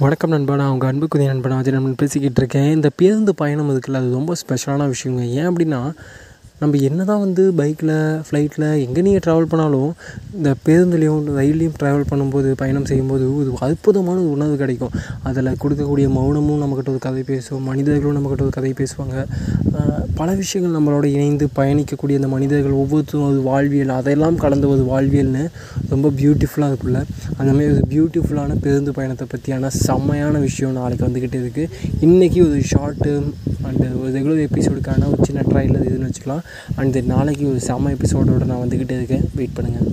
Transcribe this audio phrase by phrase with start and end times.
[0.00, 2.74] வணக்கம் நண்பா நான் உங்கள் அன்புக்குரிய நண்பன் அஜய் நண்பன் பேசிக்கிட்டு இருக்கேன்.
[2.74, 5.20] இந்த பேருந்து பயணம் இருக்குல்ல அது ரொம்ப ஸ்பெஷலான விஷயங்க.
[5.20, 5.92] ஏன் அப்படின்னா
[6.60, 7.92] நம்ம என்ன தான் வந்து பைக்கில்
[8.26, 9.90] ஃப்ளைட்டில் எங்கே நீங்கள் ட்ராவல் பண்ணாலும்
[10.36, 14.94] இந்த பேருந்துலேயும் ரயில்லையும் ட்ராவல் பண்ணும்போது பயணம் செய்யும்போது ஒரு அற்புதமான ஒரு உணர்வு கிடைக்கும்.
[15.28, 19.16] அதில் கொடுக்கக்கூடிய மௌனமும் நம்மக்கிட்ட ஒரு கதை பேசும் மனிதர்களும் நம்மக்கிட்ட ஒரு கதை பேசுவாங்க.
[20.20, 25.44] பல விஷயங்கள் நம்மளோட இணைந்து பயணிக்கக்கூடிய அந்த மனிதர்கள் ஒவ்வொருத்தரும் ஒரு வாழ்வியல் அதையெல்லாம் கலந்த ஒரு வாழ்வியல்னு
[25.92, 27.00] ரொம்ப பியூட்டிஃபுல்லாக இருக்குல்ல
[27.38, 31.70] அந்த மாதிரி ஒரு பியூட்டிஃபுல்லான பேருந்து பயணத்தை பற்றியான செம்மையான விஷயம் நாளைக்கு வந்துக்கிட்டே இருக்குது
[32.08, 33.12] இன்றைக்கி ஒரு ஷார்ட்டு
[33.68, 36.44] அண்டு ஒரு ரெகுலர் எபிசோடுக்கான ஒரு சின்ன ட்ரையில் இதுன்னு வச்சுக்கலாம்.
[36.74, 39.28] அண்ட் நாளைக்கு ஒரு செம்ம எபிசோடோடு நான் வந்துக்கிட்டே இருக்கேன்.
[39.34, 39.88] வெயிட் பண்ணுங்கள்